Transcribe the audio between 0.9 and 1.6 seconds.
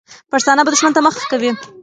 ته مخه کوي.